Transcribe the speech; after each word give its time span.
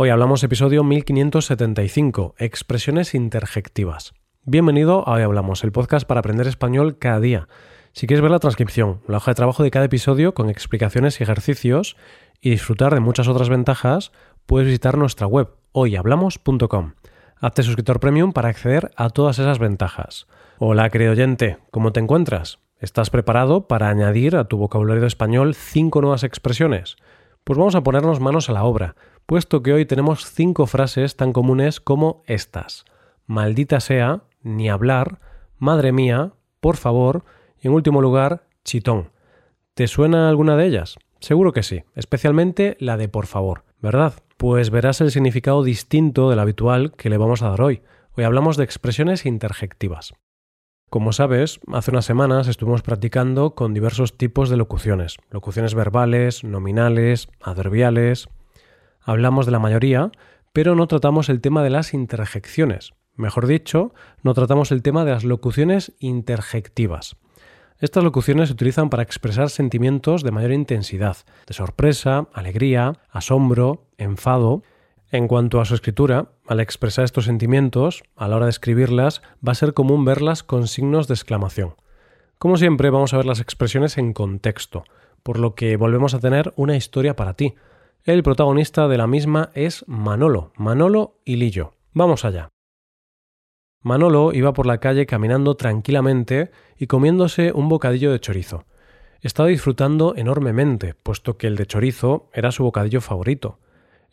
Hoy 0.00 0.10
hablamos 0.10 0.44
episodio 0.44 0.84
1575, 0.84 2.36
expresiones 2.38 3.16
interjectivas. 3.16 4.14
Bienvenido 4.44 5.02
a 5.08 5.14
Hoy 5.14 5.22
Hablamos, 5.22 5.64
el 5.64 5.72
podcast 5.72 6.06
para 6.06 6.20
aprender 6.20 6.46
español 6.46 6.98
cada 7.00 7.18
día. 7.18 7.48
Si 7.94 8.06
quieres 8.06 8.22
ver 8.22 8.30
la 8.30 8.38
transcripción, 8.38 9.00
la 9.08 9.16
hoja 9.16 9.32
de 9.32 9.34
trabajo 9.34 9.64
de 9.64 9.72
cada 9.72 9.86
episodio 9.86 10.34
con 10.34 10.50
explicaciones 10.50 11.18
y 11.18 11.24
ejercicios 11.24 11.96
y 12.40 12.50
disfrutar 12.50 12.94
de 12.94 13.00
muchas 13.00 13.26
otras 13.26 13.48
ventajas, 13.48 14.12
puedes 14.46 14.68
visitar 14.68 14.96
nuestra 14.96 15.26
web 15.26 15.48
hoyhablamos.com. 15.72 16.92
Hazte 17.40 17.64
suscriptor 17.64 17.98
premium 17.98 18.32
para 18.32 18.50
acceder 18.50 18.92
a 18.94 19.10
todas 19.10 19.40
esas 19.40 19.58
ventajas. 19.58 20.28
Hola, 20.58 20.90
querido 20.90 21.10
oyente, 21.10 21.58
¿cómo 21.72 21.92
te 21.92 21.98
encuentras? 21.98 22.60
¿Estás 22.78 23.10
preparado 23.10 23.66
para 23.66 23.88
añadir 23.88 24.36
a 24.36 24.44
tu 24.44 24.58
vocabulario 24.58 25.06
español 25.06 25.56
cinco 25.56 26.00
nuevas 26.00 26.22
expresiones? 26.22 26.94
Pues 27.42 27.58
vamos 27.58 27.74
a 27.74 27.82
ponernos 27.82 28.20
manos 28.20 28.48
a 28.48 28.52
la 28.52 28.62
obra 28.62 28.94
puesto 29.28 29.62
que 29.62 29.74
hoy 29.74 29.84
tenemos 29.84 30.24
cinco 30.24 30.66
frases 30.66 31.14
tan 31.14 31.34
comunes 31.34 31.80
como 31.80 32.22
estas. 32.24 32.86
Maldita 33.26 33.78
sea, 33.78 34.22
ni 34.40 34.70
hablar, 34.70 35.20
madre 35.58 35.92
mía, 35.92 36.32
por 36.60 36.78
favor, 36.78 37.24
y 37.60 37.66
en 37.66 37.74
último 37.74 38.00
lugar, 38.00 38.48
chitón. 38.64 39.10
¿Te 39.74 39.86
suena 39.86 40.30
alguna 40.30 40.56
de 40.56 40.64
ellas? 40.64 40.96
Seguro 41.20 41.52
que 41.52 41.62
sí, 41.62 41.84
especialmente 41.94 42.78
la 42.80 42.96
de 42.96 43.10
por 43.10 43.26
favor, 43.26 43.64
¿verdad? 43.82 44.14
Pues 44.38 44.70
verás 44.70 45.02
el 45.02 45.10
significado 45.10 45.62
distinto 45.62 46.30
del 46.30 46.38
habitual 46.38 46.92
que 46.92 47.10
le 47.10 47.18
vamos 47.18 47.42
a 47.42 47.50
dar 47.50 47.60
hoy. 47.60 47.82
Hoy 48.16 48.24
hablamos 48.24 48.56
de 48.56 48.64
expresiones 48.64 49.26
interjectivas. 49.26 50.14
Como 50.88 51.12
sabes, 51.12 51.60
hace 51.70 51.90
unas 51.90 52.06
semanas 52.06 52.48
estuvimos 52.48 52.80
practicando 52.80 53.54
con 53.54 53.74
diversos 53.74 54.16
tipos 54.16 54.48
de 54.48 54.56
locuciones, 54.56 55.18
locuciones 55.28 55.74
verbales, 55.74 56.44
nominales, 56.44 57.28
adverbiales, 57.42 58.30
hablamos 59.08 59.46
de 59.46 59.52
la 59.52 59.58
mayoría, 59.58 60.12
pero 60.52 60.74
no 60.74 60.86
tratamos 60.86 61.30
el 61.30 61.40
tema 61.40 61.62
de 61.62 61.70
las 61.70 61.94
interjecciones. 61.94 62.92
Mejor 63.16 63.46
dicho, 63.46 63.94
no 64.22 64.34
tratamos 64.34 64.70
el 64.70 64.82
tema 64.82 65.06
de 65.06 65.12
las 65.12 65.24
locuciones 65.24 65.94
interjectivas. 65.98 67.16
Estas 67.78 68.04
locuciones 68.04 68.48
se 68.48 68.52
utilizan 68.52 68.90
para 68.90 69.02
expresar 69.02 69.48
sentimientos 69.48 70.22
de 70.22 70.30
mayor 70.30 70.52
intensidad, 70.52 71.16
de 71.46 71.54
sorpresa, 71.54 72.28
alegría, 72.34 72.98
asombro, 73.10 73.86
enfado. 73.96 74.62
En 75.10 75.26
cuanto 75.26 75.62
a 75.62 75.64
su 75.64 75.74
escritura, 75.74 76.32
al 76.46 76.60
expresar 76.60 77.06
estos 77.06 77.24
sentimientos, 77.24 78.02
a 78.14 78.28
la 78.28 78.36
hora 78.36 78.44
de 78.44 78.50
escribirlas, 78.50 79.22
va 79.46 79.52
a 79.52 79.54
ser 79.54 79.72
común 79.72 80.04
verlas 80.04 80.42
con 80.42 80.68
signos 80.68 81.08
de 81.08 81.14
exclamación. 81.14 81.76
Como 82.36 82.58
siempre, 82.58 82.90
vamos 82.90 83.14
a 83.14 83.16
ver 83.16 83.26
las 83.26 83.40
expresiones 83.40 83.96
en 83.96 84.12
contexto, 84.12 84.84
por 85.22 85.38
lo 85.38 85.54
que 85.54 85.78
volvemos 85.78 86.12
a 86.12 86.20
tener 86.20 86.52
una 86.56 86.76
historia 86.76 87.16
para 87.16 87.32
ti, 87.32 87.54
el 88.04 88.22
protagonista 88.22 88.88
de 88.88 88.96
la 88.96 89.06
misma 89.06 89.50
es 89.54 89.84
Manolo, 89.86 90.52
Manolo 90.56 91.20
y 91.24 91.36
Lillo. 91.36 91.74
Vamos 91.92 92.24
allá. 92.24 92.48
Manolo 93.82 94.32
iba 94.32 94.52
por 94.52 94.66
la 94.66 94.78
calle 94.78 95.06
caminando 95.06 95.56
tranquilamente 95.56 96.50
y 96.78 96.86
comiéndose 96.86 97.52
un 97.52 97.68
bocadillo 97.68 98.10
de 98.10 98.20
chorizo. 98.20 98.64
Estaba 99.20 99.48
disfrutando 99.48 100.14
enormemente, 100.16 100.94
puesto 100.94 101.36
que 101.36 101.46
el 101.46 101.56
de 101.56 101.66
chorizo 101.66 102.30
era 102.32 102.52
su 102.52 102.64
bocadillo 102.64 103.00
favorito. 103.00 103.58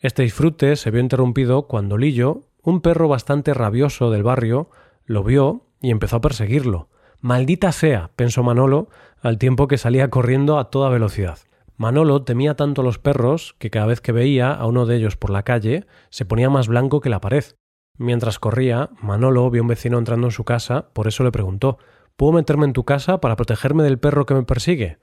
Este 0.00 0.22
disfrute 0.22 0.76
se 0.76 0.90
vio 0.90 1.00
interrumpido 1.00 1.66
cuando 1.66 1.96
Lillo, 1.96 2.42
un 2.62 2.80
perro 2.80 3.08
bastante 3.08 3.54
rabioso 3.54 4.10
del 4.10 4.22
barrio, 4.22 4.68
lo 5.04 5.24
vio 5.24 5.62
y 5.80 5.90
empezó 5.90 6.16
a 6.16 6.20
perseguirlo. 6.20 6.88
Maldita 7.20 7.72
sea, 7.72 8.10
pensó 8.14 8.42
Manolo, 8.42 8.88
al 9.20 9.38
tiempo 9.38 9.68
que 9.68 9.78
salía 9.78 10.10
corriendo 10.10 10.58
a 10.58 10.70
toda 10.70 10.90
velocidad. 10.90 11.38
Manolo 11.76 12.22
temía 12.22 12.56
tanto 12.56 12.80
a 12.80 12.84
los 12.84 12.98
perros 12.98 13.54
que 13.58 13.70
cada 13.70 13.86
vez 13.86 14.00
que 14.00 14.12
veía 14.12 14.52
a 14.52 14.66
uno 14.66 14.86
de 14.86 14.96
ellos 14.96 15.16
por 15.16 15.30
la 15.30 15.42
calle 15.42 15.86
se 16.10 16.24
ponía 16.24 16.48
más 16.48 16.68
blanco 16.68 17.00
que 17.00 17.10
la 17.10 17.20
pared. 17.20 17.44
Mientras 17.98 18.38
corría, 18.38 18.90
Manolo 19.00 19.50
vio 19.50 19.60
a 19.60 19.64
un 19.64 19.68
vecino 19.68 19.98
entrando 19.98 20.26
en 20.28 20.32
su 20.32 20.44
casa, 20.44 20.88
por 20.92 21.06
eso 21.06 21.22
le 21.24 21.32
preguntó 21.32 21.78
¿Puedo 22.16 22.32
meterme 22.32 22.64
en 22.64 22.72
tu 22.72 22.84
casa 22.84 23.20
para 23.20 23.36
protegerme 23.36 23.82
del 23.82 23.98
perro 23.98 24.24
que 24.24 24.34
me 24.34 24.42
persigue? 24.42 24.98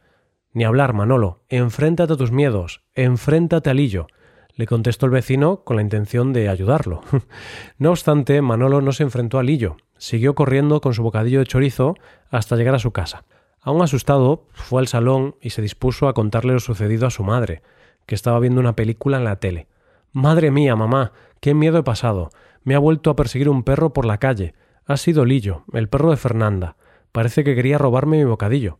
Ni 0.51 0.63
hablar, 0.63 0.93
Manolo. 0.93 1.43
Enfréntate 1.47 2.13
a 2.13 2.17
tus 2.17 2.31
miedos. 2.31 2.81
Enfréntate 2.95 3.69
al 3.69 3.77
Lillo. 3.77 4.07
Le 4.55 4.65
contestó 4.65 5.05
el 5.05 5.11
vecino 5.11 5.63
con 5.63 5.75
la 5.75 5.83
intención 5.83 6.33
de 6.33 6.49
ayudarlo. 6.49 7.01
no 7.77 7.91
obstante, 7.91 8.41
Manolo 8.41 8.81
no 8.81 8.91
se 8.91 9.03
enfrentó 9.03 9.37
al 9.37 9.45
Lillo. 9.45 9.77
Siguió 9.97 10.33
corriendo 10.33 10.81
con 10.81 10.93
su 10.93 11.03
bocadillo 11.03 11.39
de 11.39 11.45
chorizo 11.45 11.95
hasta 12.29 12.55
llegar 12.55 12.75
a 12.75 12.79
su 12.79 12.91
casa. 12.91 13.25
Aún 13.63 13.81
asustado, 13.81 14.45
fue 14.51 14.81
al 14.81 14.87
salón 14.87 15.35
y 15.41 15.51
se 15.51 15.61
dispuso 15.61 16.07
a 16.07 16.13
contarle 16.13 16.53
lo 16.53 16.59
sucedido 16.59 17.07
a 17.07 17.11
su 17.11 17.23
madre, 17.23 17.61
que 18.05 18.15
estaba 18.15 18.39
viendo 18.39 18.59
una 18.59 18.75
película 18.75 19.17
en 19.17 19.23
la 19.23 19.37
tele. 19.37 19.67
Madre 20.11 20.51
mía, 20.51 20.75
mamá, 20.75 21.13
qué 21.39 21.53
miedo 21.53 21.77
he 21.77 21.83
pasado. 21.83 22.29
Me 22.63 22.75
ha 22.75 22.79
vuelto 22.79 23.09
a 23.09 23.15
perseguir 23.15 23.47
un 23.49 23.63
perro 23.63 23.93
por 23.93 24.05
la 24.05 24.17
calle. 24.17 24.53
Ha 24.85 24.97
sido 24.97 25.23
Lillo, 25.23 25.63
el 25.71 25.87
perro 25.87 26.11
de 26.11 26.17
Fernanda. 26.17 26.75
Parece 27.13 27.43
que 27.45 27.55
quería 27.55 27.77
robarme 27.77 28.17
mi 28.17 28.25
bocadillo. 28.25 28.79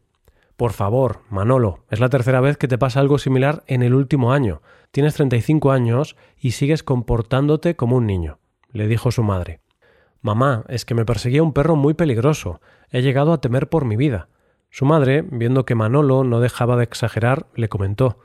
Por 0.57 0.73
favor, 0.73 1.21
Manolo, 1.29 1.79
es 1.89 1.99
la 1.99 2.09
tercera 2.09 2.41
vez 2.41 2.57
que 2.57 2.67
te 2.67 2.77
pasa 2.77 2.99
algo 2.99 3.17
similar 3.17 3.63
en 3.67 3.83
el 3.83 3.93
último 3.93 4.33
año. 4.33 4.61
Tienes 4.91 5.15
treinta 5.15 5.35
y 5.37 5.41
cinco 5.41 5.71
años 5.71 6.15
y 6.37 6.51
sigues 6.51 6.83
comportándote 6.83 7.75
como 7.75 7.95
un 7.95 8.05
niño, 8.05 8.39
le 8.71 8.87
dijo 8.87 9.11
su 9.11 9.23
madre. 9.23 9.61
Mamá, 10.21 10.65
es 10.67 10.85
que 10.85 10.93
me 10.93 11.05
perseguía 11.05 11.41
un 11.41 11.53
perro 11.53 11.75
muy 11.75 11.95
peligroso. 11.95 12.61
He 12.91 13.01
llegado 13.01 13.33
a 13.33 13.41
temer 13.41 13.69
por 13.69 13.85
mi 13.85 13.95
vida. 13.95 14.29
Su 14.73 14.85
madre, 14.85 15.23
viendo 15.29 15.67
que 15.67 15.75
Manolo 15.75 16.23
no 16.23 16.39
dejaba 16.39 16.75
de 16.77 16.83
exagerar, 16.83 17.45
le 17.53 17.69
comentó 17.69 18.17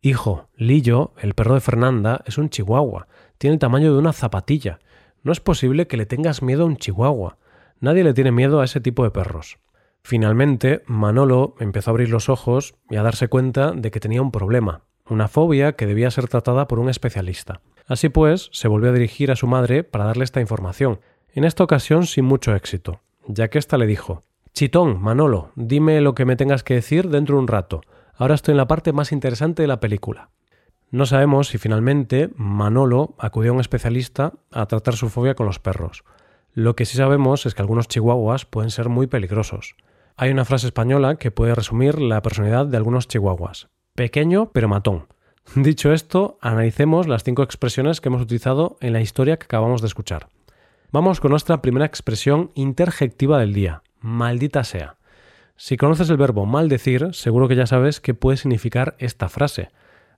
Hijo, 0.00 0.48
Lillo, 0.56 1.12
el 1.18 1.34
perro 1.34 1.52
de 1.52 1.60
Fernanda, 1.60 2.22
es 2.24 2.38
un 2.38 2.48
chihuahua. 2.48 3.08
Tiene 3.36 3.52
el 3.52 3.60
tamaño 3.60 3.92
de 3.92 3.98
una 3.98 4.14
zapatilla. 4.14 4.78
No 5.22 5.32
es 5.32 5.40
posible 5.40 5.86
que 5.86 5.98
le 5.98 6.06
tengas 6.06 6.40
miedo 6.40 6.62
a 6.62 6.66
un 6.66 6.78
chihuahua. 6.78 7.36
Nadie 7.78 8.04
le 8.04 8.14
tiene 8.14 8.32
miedo 8.32 8.62
a 8.62 8.64
ese 8.64 8.80
tipo 8.80 9.04
de 9.04 9.10
perros. 9.10 9.58
Finalmente, 10.02 10.82
Manolo 10.86 11.56
empezó 11.60 11.90
a 11.90 11.92
abrir 11.92 12.08
los 12.08 12.30
ojos 12.30 12.74
y 12.88 12.96
a 12.96 13.02
darse 13.02 13.28
cuenta 13.28 13.72
de 13.72 13.90
que 13.90 14.00
tenía 14.00 14.22
un 14.22 14.32
problema, 14.32 14.84
una 15.10 15.28
fobia 15.28 15.72
que 15.72 15.84
debía 15.84 16.10
ser 16.10 16.26
tratada 16.26 16.68
por 16.68 16.78
un 16.78 16.88
especialista. 16.88 17.60
Así 17.86 18.08
pues, 18.08 18.48
se 18.52 18.66
volvió 18.66 18.88
a 18.88 18.94
dirigir 18.94 19.30
a 19.30 19.36
su 19.36 19.46
madre 19.46 19.84
para 19.84 20.06
darle 20.06 20.24
esta 20.24 20.40
información, 20.40 21.00
en 21.34 21.44
esta 21.44 21.62
ocasión 21.62 22.06
sin 22.06 22.24
mucho 22.24 22.56
éxito, 22.56 23.02
ya 23.26 23.48
que 23.48 23.58
ésta 23.58 23.76
le 23.76 23.84
dijo 23.84 24.22
Chitón, 24.54 25.00
Manolo, 25.00 25.50
dime 25.56 26.02
lo 26.02 26.14
que 26.14 26.26
me 26.26 26.36
tengas 26.36 26.62
que 26.62 26.74
decir 26.74 27.08
dentro 27.08 27.36
de 27.36 27.40
un 27.40 27.48
rato. 27.48 27.80
Ahora 28.14 28.34
estoy 28.34 28.52
en 28.52 28.58
la 28.58 28.68
parte 28.68 28.92
más 28.92 29.10
interesante 29.10 29.62
de 29.62 29.68
la 29.68 29.80
película. 29.80 30.28
No 30.90 31.06
sabemos 31.06 31.48
si 31.48 31.56
finalmente 31.56 32.28
Manolo 32.36 33.14
acudió 33.18 33.52
a 33.52 33.54
un 33.54 33.60
especialista 33.60 34.34
a 34.50 34.66
tratar 34.66 34.94
su 34.94 35.08
fobia 35.08 35.34
con 35.34 35.46
los 35.46 35.58
perros. 35.58 36.04
Lo 36.52 36.76
que 36.76 36.84
sí 36.84 36.98
sabemos 36.98 37.46
es 37.46 37.54
que 37.54 37.62
algunos 37.62 37.88
chihuahuas 37.88 38.44
pueden 38.44 38.70
ser 38.70 38.90
muy 38.90 39.06
peligrosos. 39.06 39.74
Hay 40.16 40.30
una 40.30 40.44
frase 40.44 40.66
española 40.66 41.16
que 41.16 41.30
puede 41.30 41.54
resumir 41.54 41.98
la 41.98 42.20
personalidad 42.20 42.66
de 42.66 42.76
algunos 42.76 43.08
chihuahuas. 43.08 43.68
Pequeño 43.94 44.50
pero 44.52 44.68
matón. 44.68 45.06
Dicho 45.56 45.94
esto, 45.94 46.36
analicemos 46.42 47.08
las 47.08 47.24
cinco 47.24 47.42
expresiones 47.42 48.02
que 48.02 48.10
hemos 48.10 48.20
utilizado 48.20 48.76
en 48.80 48.92
la 48.92 49.00
historia 49.00 49.38
que 49.38 49.44
acabamos 49.44 49.80
de 49.80 49.86
escuchar. 49.86 50.28
Vamos 50.92 51.20
con 51.20 51.30
nuestra 51.30 51.62
primera 51.62 51.86
expresión 51.86 52.50
interjectiva 52.54 53.38
del 53.38 53.54
día, 53.54 53.82
maldita 54.02 54.64
sea. 54.64 54.96
Si 55.56 55.76
conoces 55.76 56.10
el 56.10 56.16
verbo 56.16 56.44
maldecir, 56.44 57.10
seguro 57.12 57.48
que 57.48 57.56
ya 57.56 57.66
sabes 57.66 58.00
qué 58.00 58.14
puede 58.14 58.36
significar 58.36 58.96
esta 58.98 59.28
frase. 59.28 59.70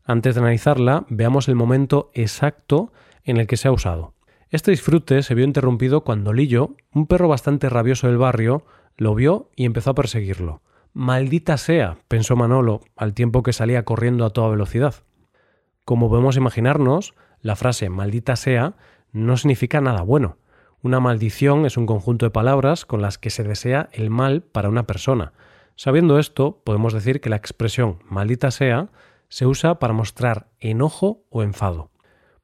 Antes 0.05 0.35
de 0.35 0.41
analizarla, 0.41 1.07
veamos 1.09 1.49
el 1.49 1.55
momento 1.55 2.11
exacto 2.15 2.93
en 3.25 3.37
el 3.37 3.47
que 3.47 3.57
se 3.57 3.69
ha 3.69 3.73
usado. 3.73 4.15
Este 4.51 4.71
disfrute 4.71 5.23
se 5.23 5.35
vio 5.35 5.45
interrumpido 5.45 6.03
cuando 6.03 6.33
Lillo, 6.33 6.77
un 6.93 7.07
perro 7.07 7.29
bastante 7.29 7.69
rabioso 7.69 8.07
del 8.07 8.19
barrio, 8.19 8.65
lo 8.97 9.15
vio 9.15 9.51
y 9.57 9.65
empezó 9.65 9.91
a 9.91 9.95
perseguirlo. 9.95 10.63
Maldita 10.93 11.57
sea, 11.57 11.99
pensó 12.07 12.37
Manolo, 12.37 12.81
al 12.97 13.15
tiempo 13.15 13.43
que 13.43 13.53
salía 13.53 13.85
corriendo 13.85 14.25
a 14.25 14.31
toda 14.31 14.49
velocidad. 14.49 14.95
Como 15.85 16.09
podemos 16.09 16.37
imaginarnos, 16.37 17.15
la 17.41 17.57
frase 17.57 17.91
maldita 17.91 18.37
sea 18.37 18.77
no 19.13 19.37
significa 19.37 19.81
nada 19.81 20.03
bueno. 20.03 20.39
Una 20.85 21.01
maldición 21.01 21.65
es 21.65 21.79
un 21.79 21.87
conjunto 21.87 22.27
de 22.27 22.31
palabras 22.31 22.85
con 22.85 23.01
las 23.01 23.17
que 23.17 23.31
se 23.31 23.43
desea 23.43 23.89
el 23.93 24.11
mal 24.11 24.43
para 24.43 24.69
una 24.69 24.87
persona. 24.87 25.33
Sabiendo 25.77 26.19
esto, 26.19 26.61
podemos 26.63 26.93
decir 26.93 27.23
que 27.23 27.31
la 27.31 27.37
expresión 27.37 28.01
maldita 28.05 28.51
sea 28.51 28.91
se 29.31 29.47
usa 29.47 29.79
para 29.79 29.95
mostrar 29.95 30.49
enojo 30.61 31.25
o 31.31 31.43
enfado. 31.43 31.91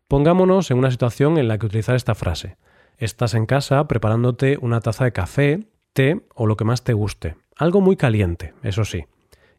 Pongámonos 0.08 0.70
en 0.70 0.78
una 0.78 0.90
situación 0.90 1.36
en 1.36 1.48
la 1.48 1.58
que 1.58 1.66
utilizar 1.66 1.96
esta 1.96 2.14
frase. 2.14 2.56
Estás 2.96 3.34
en 3.34 3.44
casa 3.44 3.86
preparándote 3.86 4.56
una 4.62 4.80
taza 4.80 5.04
de 5.04 5.12
café, 5.12 5.68
té 5.92 6.24
o 6.34 6.46
lo 6.46 6.56
que 6.56 6.64
más 6.64 6.82
te 6.82 6.94
guste. 6.94 7.36
Algo 7.56 7.82
muy 7.82 7.96
caliente, 7.96 8.54
eso 8.62 8.86
sí. 8.86 9.04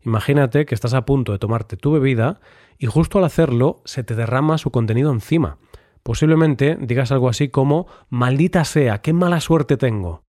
Imagínate 0.03 0.65
que 0.65 0.73
estás 0.73 0.95
a 0.95 1.05
punto 1.05 1.33
de 1.33 1.37
tomarte 1.37 1.77
tu 1.77 1.91
bebida 1.91 2.41
y 2.79 2.87
justo 2.87 3.19
al 3.19 3.25
hacerlo 3.25 3.83
se 3.85 4.03
te 4.03 4.15
derrama 4.15 4.57
su 4.57 4.71
contenido 4.71 5.11
encima. 5.11 5.59
Posiblemente 6.03 6.77
digas 6.79 7.11
algo 7.11 7.29
así 7.29 7.49
como 7.49 7.87
Maldita 8.09 8.65
sea, 8.65 9.01
qué 9.01 9.13
mala 9.13 9.39
suerte 9.39 9.77
tengo. 9.77 10.23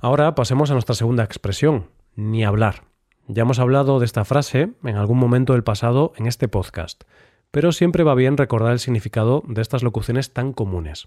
Ahora 0.00 0.34
pasemos 0.34 0.70
a 0.70 0.74
nuestra 0.74 0.94
segunda 0.94 1.24
expresión, 1.24 1.90
ni 2.14 2.44
hablar. 2.44 2.84
Ya 3.28 3.42
hemos 3.42 3.58
hablado 3.58 3.98
de 3.98 4.06
esta 4.06 4.24
frase 4.24 4.74
en 4.84 4.96
algún 4.96 5.18
momento 5.18 5.52
del 5.52 5.64
pasado 5.64 6.12
en 6.16 6.26
este 6.26 6.48
podcast. 6.48 7.04
pero 7.52 7.72
siempre 7.72 8.04
va 8.04 8.14
bien 8.14 8.36
recordar 8.36 8.72
el 8.72 8.80
significado 8.80 9.42
de 9.46 9.62
estas 9.62 9.82
locuciones 9.82 10.34
tan 10.34 10.52
comunes. 10.52 11.06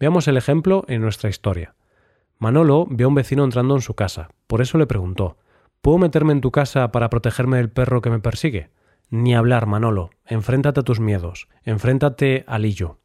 Veamos 0.00 0.26
el 0.26 0.36
ejemplo 0.36 0.84
en 0.88 1.02
nuestra 1.02 1.30
historia. 1.30 1.76
Manolo 2.38 2.86
vio 2.90 3.06
a 3.06 3.08
un 3.10 3.14
vecino 3.14 3.44
entrando 3.44 3.76
en 3.76 3.82
su 3.82 3.94
casa, 3.94 4.30
por 4.48 4.60
eso 4.60 4.76
le 4.76 4.86
preguntó 4.86 5.36
¿Puedo 5.82 5.98
meterme 5.98 6.32
en 6.32 6.40
tu 6.40 6.50
casa 6.50 6.90
para 6.90 7.10
protegerme 7.10 7.58
del 7.58 7.70
perro 7.70 8.00
que 8.00 8.10
me 8.10 8.18
persigue? 8.18 8.70
Ni 9.10 9.34
hablar, 9.34 9.66
Manolo. 9.66 10.10
Enfréntate 10.24 10.80
a 10.80 10.82
tus 10.82 10.98
miedos. 10.98 11.46
Enfréntate 11.62 12.44
al 12.48 12.62
Lillo. 12.62 12.98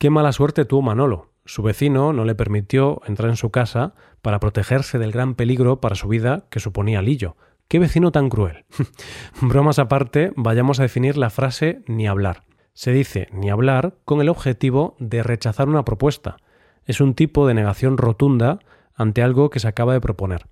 Qué 0.00 0.08
mala 0.08 0.32
suerte 0.32 0.64
tuvo 0.64 0.80
Manolo. 0.80 1.28
Su 1.44 1.62
vecino 1.62 2.14
no 2.14 2.24
le 2.24 2.34
permitió 2.34 3.02
entrar 3.06 3.28
en 3.28 3.36
su 3.36 3.50
casa 3.50 3.92
para 4.22 4.40
protegerse 4.40 4.98
del 4.98 5.12
gran 5.12 5.34
peligro 5.34 5.82
para 5.82 5.94
su 5.94 6.08
vida 6.08 6.46
que 6.48 6.58
suponía 6.58 7.02
Lillo. 7.02 7.36
¡Qué 7.68 7.78
vecino 7.78 8.10
tan 8.10 8.30
cruel! 8.30 8.64
Bromas 9.42 9.78
aparte, 9.78 10.32
vayamos 10.36 10.80
a 10.80 10.84
definir 10.84 11.18
la 11.18 11.28
frase 11.28 11.82
ni 11.86 12.08
hablar. 12.08 12.44
Se 12.72 12.92
dice 12.92 13.28
ni 13.30 13.50
hablar 13.50 13.98
con 14.06 14.22
el 14.22 14.30
objetivo 14.30 14.96
de 15.00 15.22
rechazar 15.22 15.68
una 15.68 15.84
propuesta. 15.84 16.38
Es 16.86 17.02
un 17.02 17.12
tipo 17.12 17.46
de 17.46 17.52
negación 17.52 17.98
rotunda 17.98 18.58
ante 18.94 19.22
algo 19.22 19.50
que 19.50 19.60
se 19.60 19.68
acaba 19.68 19.92
de 19.92 20.00
proponer. 20.00 20.46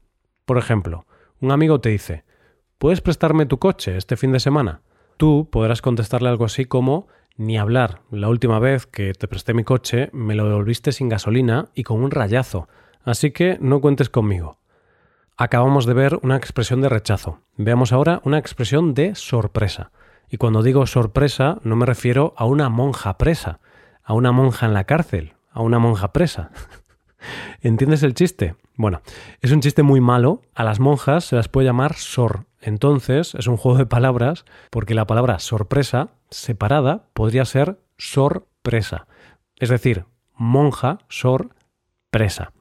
Por 0.45 0.59
ejemplo, 0.59 1.07
un 1.41 1.53
amigo 1.53 1.81
te 1.81 1.89
dice, 1.89 2.25
¿puedes 2.77 3.01
prestarme 3.01 3.47
tu 3.47 3.59
coche 3.59 3.97
este 3.97 4.19
fin 4.19 4.31
de 4.33 4.41
semana? 4.41 4.83
Tú 5.17 5.49
podrás 5.51 5.81
contestarle 5.81 6.29
algo 6.29 6.45
así 6.45 6.67
como, 6.67 7.09
ni 7.39 7.57
hablar, 7.57 8.03
la 8.11 8.29
última 8.29 8.59
vez 8.59 8.87
que 8.87 9.15
te 9.15 9.29
presté 9.29 9.55
mi 9.55 9.63
coche 9.63 10.11
me 10.13 10.35
lo 10.35 10.47
devolviste 10.49 10.91
sin 10.91 11.09
gasolina 11.09 11.69
y 11.73 11.85
con 11.85 12.03
un 12.03 12.11
rayazo, 12.11 12.69
así 13.05 13.31
que 13.31 13.57
no 13.61 13.81
cuentes 13.81 14.11
conmigo. 14.11 14.59
Acabamos 15.37 15.87
de 15.87 15.95
ver 15.95 16.19
una 16.23 16.37
expresión 16.37 16.81
de 16.81 16.89
rechazo. 16.89 17.41
Veamos 17.57 17.93
ahora 17.93 18.21
una 18.25 18.39
expresión 18.39 18.93
de 18.93 19.15
sorpresa. 19.15 19.93
Y 20.29 20.37
cuando 20.37 20.65
digo 20.65 20.85
sorpresa 20.87 21.61
no 21.63 21.77
me 21.77 21.87
refiero 21.87 22.35
a 22.37 22.45
una 22.45 22.69
monja 22.69 23.17
presa, 23.19 23.61
a 24.03 24.15
una 24.15 24.33
monja 24.33 24.67
en 24.67 24.75
la 24.75 24.83
cárcel, 24.83 25.35
a 25.53 25.63
una 25.63 25.79
monja 25.79 26.13
presa. 26.13 26.51
¿Entiendes 27.61 28.03
el 28.03 28.15
chiste? 28.15 28.55
Bueno, 28.77 29.03
es 29.41 29.53
un 29.53 29.61
chiste 29.61 29.83
muy 29.83 30.01
malo. 30.01 30.43
A 30.55 30.65
las 30.65 30.81
monjas 30.81 31.25
se 31.25 31.37
las 31.37 31.49
puede 31.49 31.67
llamar 31.67 31.95
sor. 31.95 32.47
Entonces, 32.61 33.35
es 33.35 33.47
un 33.47 33.57
juego 33.57 33.79
de 33.79 33.87
palabras 33.87 34.45
porque 34.71 34.95
la 34.95 35.07
palabra 35.07 35.39
sorpresa, 35.39 36.11
separada, 36.31 37.09
podría 37.15 37.45
ser 37.45 37.81
sorpresa. 37.97 39.07
Es 39.57 39.69
decir, 39.69 40.07
monja, 40.35 40.99
sor, 41.09 41.51
presa. 42.11 42.53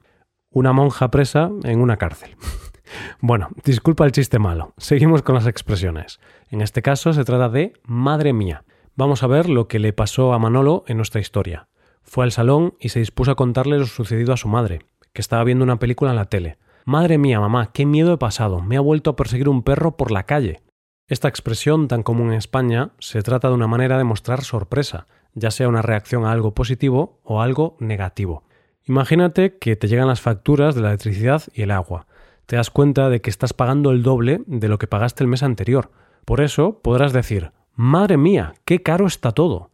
Una 0.50 0.72
monja 0.72 1.10
presa 1.10 1.50
en 1.64 1.80
una 1.80 1.96
cárcel. 1.96 2.36
bueno, 3.20 3.50
disculpa 3.64 4.04
el 4.04 4.12
chiste 4.12 4.38
malo. 4.38 4.74
Seguimos 4.76 5.22
con 5.22 5.34
las 5.34 5.46
expresiones. 5.46 6.20
En 6.50 6.60
este 6.60 6.82
caso 6.82 7.12
se 7.12 7.24
trata 7.24 7.48
de 7.48 7.74
madre 7.84 8.32
mía. 8.32 8.64
Vamos 8.96 9.22
a 9.22 9.28
ver 9.28 9.48
lo 9.48 9.68
que 9.68 9.78
le 9.78 9.92
pasó 9.92 10.32
a 10.32 10.38
Manolo 10.38 10.84
en 10.88 10.96
nuestra 10.96 11.20
historia. 11.20 11.67
Fue 12.08 12.24
al 12.24 12.32
salón 12.32 12.72
y 12.80 12.88
se 12.88 13.00
dispuso 13.00 13.30
a 13.30 13.34
contarle 13.34 13.78
lo 13.78 13.84
sucedido 13.84 14.32
a 14.32 14.38
su 14.38 14.48
madre, 14.48 14.80
que 15.12 15.20
estaba 15.20 15.44
viendo 15.44 15.62
una 15.62 15.78
película 15.78 16.10
en 16.10 16.16
la 16.16 16.24
tele. 16.24 16.56
Madre 16.86 17.18
mía, 17.18 17.38
mamá, 17.38 17.70
qué 17.74 17.84
miedo 17.84 18.14
he 18.14 18.16
pasado. 18.16 18.62
Me 18.62 18.78
ha 18.78 18.80
vuelto 18.80 19.10
a 19.10 19.16
perseguir 19.16 19.50
un 19.50 19.62
perro 19.62 19.98
por 19.98 20.10
la 20.10 20.22
calle. 20.22 20.62
Esta 21.06 21.28
expresión 21.28 21.86
tan 21.86 22.02
común 22.02 22.28
en 22.28 22.38
España 22.38 22.92
se 22.98 23.22
trata 23.22 23.48
de 23.48 23.54
una 23.54 23.66
manera 23.66 23.98
de 23.98 24.04
mostrar 24.04 24.42
sorpresa, 24.42 25.06
ya 25.34 25.50
sea 25.50 25.68
una 25.68 25.82
reacción 25.82 26.24
a 26.24 26.32
algo 26.32 26.54
positivo 26.54 27.20
o 27.24 27.42
algo 27.42 27.76
negativo. 27.78 28.42
Imagínate 28.86 29.58
que 29.58 29.76
te 29.76 29.86
llegan 29.86 30.08
las 30.08 30.22
facturas 30.22 30.74
de 30.74 30.80
la 30.80 30.88
electricidad 30.88 31.42
y 31.52 31.60
el 31.60 31.70
agua. 31.70 32.06
Te 32.46 32.56
das 32.56 32.70
cuenta 32.70 33.10
de 33.10 33.20
que 33.20 33.28
estás 33.28 33.52
pagando 33.52 33.90
el 33.90 34.02
doble 34.02 34.40
de 34.46 34.68
lo 34.68 34.78
que 34.78 34.86
pagaste 34.86 35.24
el 35.24 35.28
mes 35.28 35.42
anterior. 35.42 35.90
Por 36.24 36.40
eso 36.40 36.80
podrás 36.80 37.12
decir, 37.12 37.52
Madre 37.74 38.16
mía, 38.16 38.54
qué 38.64 38.82
caro 38.82 39.06
está 39.06 39.32
todo. 39.32 39.72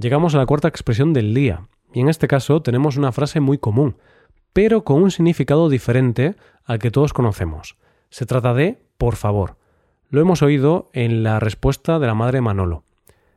Llegamos 0.00 0.34
a 0.34 0.38
la 0.38 0.46
cuarta 0.46 0.68
expresión 0.68 1.12
del 1.12 1.34
día, 1.34 1.68
y 1.92 2.00
en 2.00 2.08
este 2.08 2.26
caso 2.26 2.62
tenemos 2.62 2.96
una 2.96 3.12
frase 3.12 3.40
muy 3.40 3.58
común 3.58 3.96
pero 4.52 4.84
con 4.84 5.02
un 5.02 5.10
significado 5.10 5.68
diferente 5.68 6.34
al 6.64 6.78
que 6.78 6.90
todos 6.90 7.12
conocemos. 7.12 7.76
Se 8.10 8.26
trata 8.26 8.54
de 8.54 8.78
por 8.98 9.16
favor. 9.16 9.56
Lo 10.08 10.20
hemos 10.20 10.42
oído 10.42 10.90
en 10.92 11.22
la 11.22 11.40
respuesta 11.40 11.98
de 11.98 12.06
la 12.06 12.14
madre 12.14 12.40
Manolo. 12.40 12.84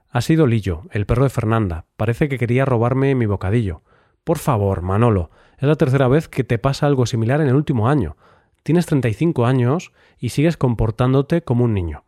Ha 0.10 0.22
sido 0.22 0.48
Lillo, 0.48 0.84
el 0.92 1.06
perro 1.06 1.24
de 1.24 1.30
Fernanda. 1.30 1.86
Parece 1.98 2.30
que 2.30 2.38
quería 2.38 2.66
robarme 2.66 3.16
mi 3.16 3.26
bocadillo. 3.26 3.82
Por 4.24 4.38
favor, 4.38 4.82
Manolo, 4.82 5.30
es 5.58 5.68
la 5.68 5.76
tercera 5.76 6.08
vez 6.08 6.28
que 6.28 6.44
te 6.44 6.58
pasa 6.58 6.88
algo 6.88 7.06
similar 7.06 7.42
en 7.42 7.48
el 7.48 7.56
último 7.56 7.88
año. 7.88 8.18
Tienes 8.64 8.86
35 8.86 9.46
años 9.46 9.92
y 10.18 10.30
sigues 10.30 10.58
comportándote 10.58 11.42
como 11.42 11.66
un 11.66 11.74
niño. 11.74 12.04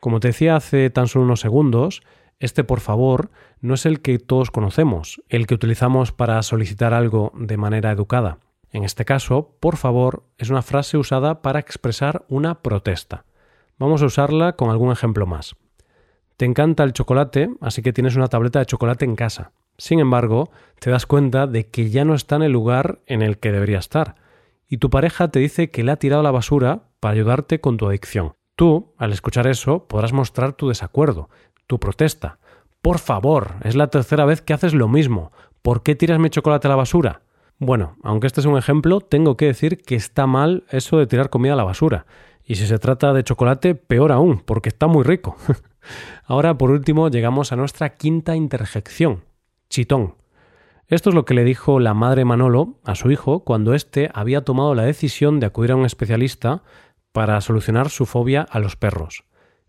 Como 0.00 0.20
te 0.20 0.28
decía 0.28 0.56
hace 0.56 0.90
tan 0.90 1.06
solo 1.08 1.24
unos 1.24 1.40
segundos, 1.40 2.02
este 2.42 2.64
por 2.64 2.80
favor 2.80 3.30
no 3.60 3.74
es 3.74 3.86
el 3.86 4.00
que 4.00 4.18
todos 4.18 4.50
conocemos, 4.50 5.22
el 5.28 5.46
que 5.46 5.54
utilizamos 5.54 6.10
para 6.10 6.42
solicitar 6.42 6.92
algo 6.92 7.32
de 7.36 7.56
manera 7.56 7.92
educada. 7.92 8.38
En 8.72 8.82
este 8.82 9.04
caso, 9.04 9.56
por 9.60 9.76
favor 9.76 10.24
es 10.38 10.50
una 10.50 10.62
frase 10.62 10.98
usada 10.98 11.40
para 11.40 11.60
expresar 11.60 12.24
una 12.28 12.60
protesta. 12.60 13.24
Vamos 13.78 14.02
a 14.02 14.06
usarla 14.06 14.56
con 14.56 14.70
algún 14.70 14.90
ejemplo 14.90 15.24
más. 15.24 15.54
Te 16.36 16.44
encanta 16.44 16.82
el 16.82 16.92
chocolate, 16.92 17.48
así 17.60 17.80
que 17.80 17.92
tienes 17.92 18.16
una 18.16 18.26
tableta 18.26 18.58
de 18.58 18.66
chocolate 18.66 19.04
en 19.04 19.14
casa. 19.14 19.52
Sin 19.78 20.00
embargo, 20.00 20.50
te 20.80 20.90
das 20.90 21.06
cuenta 21.06 21.46
de 21.46 21.68
que 21.68 21.90
ya 21.90 22.04
no 22.04 22.14
está 22.14 22.34
en 22.36 22.42
el 22.42 22.52
lugar 22.52 23.02
en 23.06 23.22
el 23.22 23.38
que 23.38 23.52
debería 23.52 23.78
estar, 23.78 24.16
y 24.68 24.78
tu 24.78 24.90
pareja 24.90 25.28
te 25.28 25.38
dice 25.38 25.70
que 25.70 25.84
le 25.84 25.92
ha 25.92 25.96
tirado 25.96 26.20
a 26.20 26.24
la 26.24 26.32
basura 26.32 26.88
para 26.98 27.14
ayudarte 27.14 27.60
con 27.60 27.76
tu 27.76 27.86
adicción. 27.86 28.32
Tú, 28.56 28.94
al 28.98 29.12
escuchar 29.12 29.46
eso, 29.46 29.86
podrás 29.86 30.12
mostrar 30.12 30.52
tu 30.52 30.68
desacuerdo, 30.68 31.30
tu 31.66 31.78
protesta. 31.78 32.38
Por 32.80 32.98
favor, 32.98 33.54
es 33.62 33.76
la 33.76 33.88
tercera 33.88 34.24
vez 34.24 34.42
que 34.42 34.52
haces 34.52 34.74
lo 34.74 34.88
mismo. 34.88 35.32
¿Por 35.62 35.82
qué 35.82 35.94
tiras 35.94 36.18
mi 36.18 36.30
chocolate 36.30 36.66
a 36.66 36.70
la 36.70 36.76
basura? 36.76 37.22
Bueno, 37.58 37.96
aunque 38.02 38.26
este 38.26 38.40
es 38.40 38.46
un 38.46 38.58
ejemplo, 38.58 39.00
tengo 39.00 39.36
que 39.36 39.46
decir 39.46 39.78
que 39.78 39.94
está 39.94 40.26
mal 40.26 40.64
eso 40.70 40.98
de 40.98 41.06
tirar 41.06 41.30
comida 41.30 41.52
a 41.52 41.56
la 41.56 41.64
basura. 41.64 42.06
Y 42.44 42.56
si 42.56 42.66
se 42.66 42.78
trata 42.78 43.12
de 43.12 43.22
chocolate, 43.22 43.76
peor 43.76 44.10
aún, 44.10 44.40
porque 44.40 44.68
está 44.68 44.88
muy 44.88 45.04
rico. 45.04 45.36
Ahora, 46.24 46.58
por 46.58 46.70
último, 46.70 47.08
llegamos 47.08 47.52
a 47.52 47.56
nuestra 47.56 47.94
quinta 47.94 48.34
interjección, 48.34 49.24
chitón. 49.68 50.16
Esto 50.88 51.10
es 51.10 51.14
lo 51.14 51.24
que 51.24 51.34
le 51.34 51.44
dijo 51.44 51.80
la 51.80 51.94
madre 51.94 52.24
Manolo 52.24 52.80
a 52.84 52.94
su 52.94 53.10
hijo 53.10 53.44
cuando 53.44 53.74
éste 53.74 54.10
había 54.12 54.44
tomado 54.44 54.74
la 54.74 54.82
decisión 54.82 55.40
de 55.40 55.46
acudir 55.46 55.72
a 55.72 55.76
un 55.76 55.86
especialista 55.86 56.62
para 57.12 57.40
solucionar 57.40 57.88
su 57.88 58.06
fobia 58.06 58.42
a 58.42 58.58
los 58.58 58.76
perros. 58.76 59.24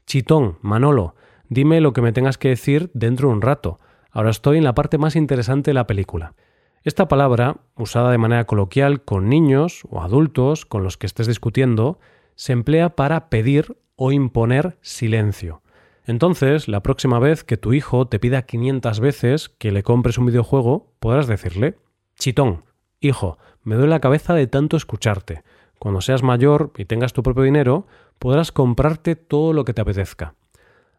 Chitón, 0.05 0.57
Manolo, 0.61 1.15
Dime 1.53 1.81
lo 1.81 1.93
que 1.93 2.01
me 2.01 2.13
tengas 2.13 2.39
que 2.39 2.49
decir 2.49 2.89
dentro 2.95 3.27
de 3.27 3.35
un 3.35 3.41
rato. 3.43 3.79
Ahora 4.09 4.31
estoy 4.31 4.57
en 4.57 4.63
la 4.63 4.73
parte 4.73 4.97
más 4.97 5.15
interesante 5.15 5.69
de 5.69 5.75
la 5.75 5.85
película. 5.85 6.33
Esta 6.81 7.07
palabra, 7.07 7.57
usada 7.75 8.09
de 8.09 8.17
manera 8.17 8.45
coloquial 8.45 9.03
con 9.03 9.29
niños 9.29 9.83
o 9.91 10.01
adultos 10.01 10.65
con 10.65 10.83
los 10.83 10.97
que 10.97 11.05
estés 11.05 11.27
discutiendo, 11.27 11.99
se 12.33 12.53
emplea 12.53 12.95
para 12.95 13.29
pedir 13.29 13.77
o 13.95 14.11
imponer 14.11 14.79
silencio. 14.81 15.61
Entonces, 16.05 16.67
la 16.67 16.81
próxima 16.81 17.19
vez 17.19 17.43
que 17.43 17.57
tu 17.57 17.73
hijo 17.73 18.07
te 18.07 18.17
pida 18.17 18.47
500 18.47 18.99
veces 18.99 19.49
que 19.49 19.71
le 19.71 19.83
compres 19.83 20.17
un 20.17 20.25
videojuego, 20.25 20.91
podrás 20.99 21.27
decirle, 21.27 21.77
Chitón, 22.17 22.65
hijo, 22.99 23.37
me 23.61 23.75
duele 23.75 23.91
la 23.91 23.99
cabeza 23.99 24.33
de 24.33 24.47
tanto 24.47 24.75
escucharte. 24.75 25.43
Cuando 25.77 26.01
seas 26.01 26.23
mayor 26.23 26.73
y 26.77 26.85
tengas 26.85 27.13
tu 27.13 27.21
propio 27.21 27.43
dinero, 27.43 27.85
podrás 28.17 28.51
comprarte 28.51 29.15
todo 29.15 29.53
lo 29.53 29.65
que 29.65 29.75
te 29.75 29.81
apetezca. 29.81 30.33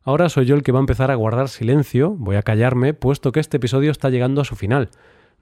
Ahora 0.07 0.29
soy 0.29 0.45
yo 0.45 0.55
el 0.55 0.63
que 0.63 0.71
va 0.71 0.79
a 0.79 0.81
empezar 0.81 1.11
a 1.11 1.15
guardar 1.15 1.49
silencio, 1.49 2.11
voy 2.11 2.37
a 2.37 2.43
callarme, 2.43 2.93
puesto 2.93 3.33
que 3.33 3.41
este 3.41 3.57
episodio 3.57 3.91
está 3.91 4.11
llegando 4.11 4.43
a 4.43 4.45
su 4.45 4.55
final. 4.55 4.91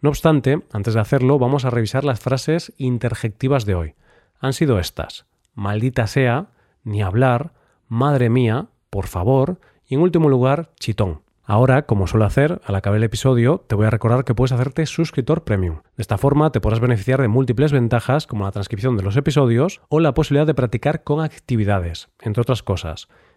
No 0.00 0.08
obstante, 0.08 0.62
antes 0.72 0.94
de 0.94 1.00
hacerlo, 1.00 1.40
vamos 1.40 1.64
a 1.64 1.70
revisar 1.70 2.04
las 2.04 2.20
frases 2.20 2.72
interjectivas 2.76 3.64
de 3.64 3.74
hoy. 3.74 3.94
Han 4.38 4.52
sido 4.52 4.78
estas. 4.78 5.26
Maldita 5.54 6.06
sea, 6.06 6.50
ni 6.84 7.02
hablar, 7.02 7.54
madre 7.88 8.30
mía, 8.30 8.68
por 8.88 9.08
favor, 9.08 9.58
y 9.84 9.96
en 9.96 10.00
último 10.00 10.28
lugar, 10.28 10.70
chitón. 10.78 11.22
Ahora, 11.44 11.86
como 11.86 12.06
suelo 12.06 12.24
hacer, 12.24 12.60
al 12.64 12.76
acabar 12.76 12.98
el 12.98 13.04
episodio, 13.04 13.64
te 13.66 13.74
voy 13.74 13.86
a 13.86 13.90
recordar 13.90 14.24
que 14.24 14.34
puedes 14.34 14.52
hacerte 14.52 14.86
suscriptor 14.86 15.42
premium. 15.42 15.80
De 15.96 16.02
esta 16.02 16.18
forma 16.18 16.52
te 16.52 16.60
podrás 16.60 16.78
beneficiar 16.78 17.20
de 17.20 17.26
múltiples 17.26 17.72
ventajas 17.72 18.28
como 18.28 18.44
la 18.44 18.52
transcripción 18.52 18.96
de 18.96 19.02
los 19.02 19.16
episodios 19.16 19.80
o 19.88 19.98
la 19.98 20.14
posibilidad 20.14 20.46
de 20.46 20.54
practicar 20.54 21.02
con 21.02 21.20
actividades, 21.20 22.10
entre 22.20 22.42
otras 22.42 22.62
cosas. 22.62 23.08